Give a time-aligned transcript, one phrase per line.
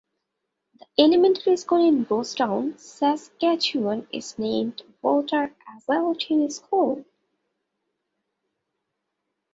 [0.79, 7.05] The elementary school in Rosetown, Saskatchewan is named Walter Aseltine School.